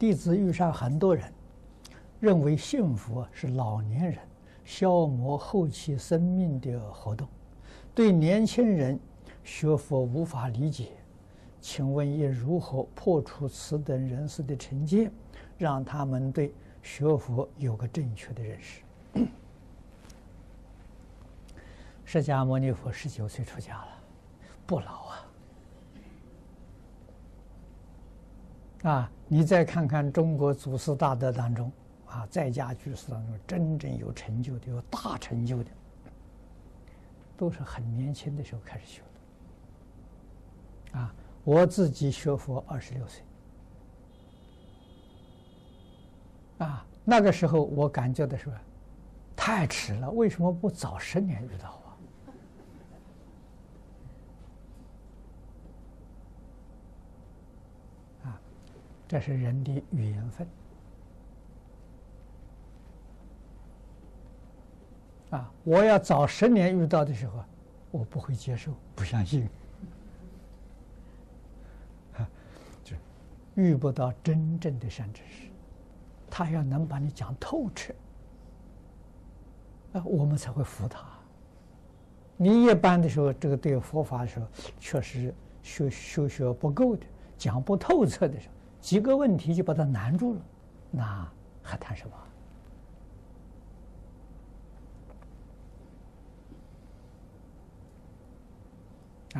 [0.00, 1.30] 弟子遇上很多人，
[2.20, 4.18] 认为幸福是老年人
[4.64, 7.28] 消磨后期生命的活动，
[7.94, 8.98] 对年轻人
[9.44, 10.92] 学佛无法理解。
[11.60, 15.12] 请问应如何破除此等人士的成见，
[15.58, 18.80] 让他们对学佛有个正确的认识？
[22.06, 23.88] 释迦牟尼佛十九岁出家了，
[24.66, 25.29] 不老啊！
[28.82, 31.70] 啊，你再看看中国祖师大德当中，
[32.06, 35.70] 啊，在家居士当中真正有成就的、有大成就的，
[37.36, 39.02] 都是很年轻的时候开始学
[40.92, 40.98] 的。
[40.98, 43.22] 啊，我自己学佛二十六岁，
[46.58, 48.50] 啊，那个时候我感觉的是
[49.36, 51.89] 太迟了，为什么不早十年遇到啊？
[59.10, 60.46] 这是人的缘分
[65.30, 65.52] 啊！
[65.64, 67.42] 我要早十年遇到的时候，
[67.90, 69.48] 我不会接受，不相信，
[72.18, 72.30] 啊，
[72.84, 72.94] 就
[73.56, 75.48] 遇不到真正的善知识，
[76.30, 77.92] 他要能把你讲透彻，
[79.92, 81.04] 啊，我们才会服他。
[82.36, 84.46] 你一般的时候，这个对佛法的时候，
[84.78, 87.04] 确实学学学不够的，
[87.36, 88.54] 讲不透彻的时候。
[88.80, 90.40] 几个问题就把他难住了，
[90.90, 91.30] 那
[91.62, 92.16] 还谈什么？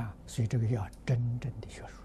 [0.01, 2.03] 啊，所以这个要真正的学术。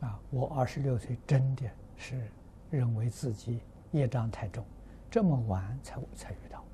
[0.00, 1.64] 啊，我二十六岁真的
[1.96, 2.30] 是
[2.70, 3.60] 认为自己
[3.92, 4.62] 业障太重，
[5.10, 6.64] 这么晚才才遇到。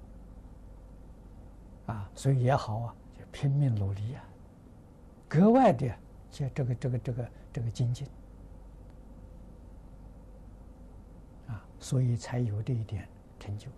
[1.95, 4.25] 啊，所以也好啊，就拼命努力啊，
[5.29, 5.95] 格外的。
[6.37, 8.09] 这这个这个这个这个精进
[11.47, 13.69] 啊，所以才有这一点成就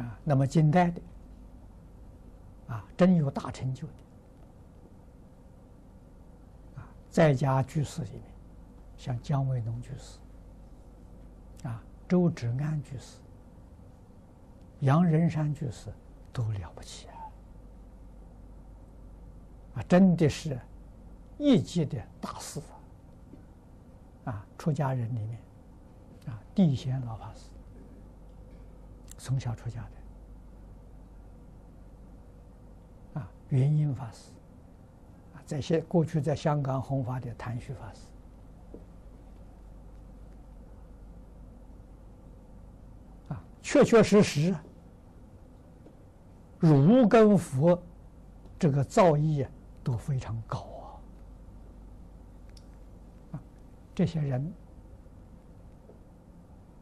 [0.00, 0.18] 啊。
[0.24, 1.02] 那么近代的
[2.68, 3.92] 啊，真有大成就的
[6.76, 8.22] 啊，在家居士里面，
[8.96, 10.18] 像姜维农居士
[11.68, 13.18] 啊，周芷安居士、
[14.80, 15.92] 杨仁山居士
[16.32, 17.18] 都了不起啊。
[19.88, 20.58] 真的是
[21.38, 22.60] 一级的大师
[24.24, 24.46] 啊！
[24.56, 25.38] 出家人里面，
[26.26, 27.40] 啊，地仙老法师
[29.18, 29.82] 从小出家
[33.14, 34.30] 的，啊，圆英法师，
[35.34, 38.00] 啊，在现过去在香港弘法的谭旭法师，
[43.28, 44.54] 啊，确确实实，
[46.60, 47.82] 儒跟佛
[48.58, 49.50] 这个造诣啊。
[49.84, 50.66] 都非常高
[53.32, 53.40] 啊！
[53.94, 54.52] 这些人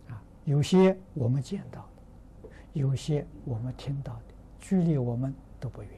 [0.09, 1.81] 啊，有些我们见到
[2.43, 4.23] 的，有些我们听到的，
[4.59, 5.91] 距离我们都不远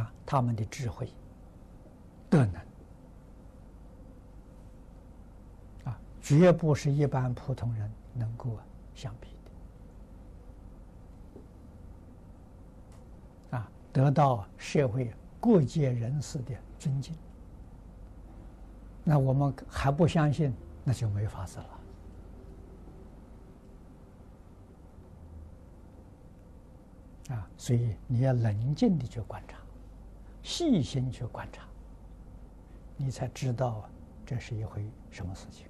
[0.00, 0.12] 啊。
[0.24, 1.08] 他们的智慧、
[2.28, 2.54] 德能
[5.84, 8.58] 啊，绝不是一般普通人能够
[8.94, 9.35] 相比。
[13.96, 17.16] 得到社会各界人士的尊敬，
[19.02, 20.52] 那我们还不相信，
[20.84, 21.80] 那就没法子了。
[27.36, 29.56] 啊，所以你要冷静的去观察，
[30.42, 31.62] 细心去观察，
[32.98, 33.88] 你才知道
[34.26, 35.66] 这是一回什么事情。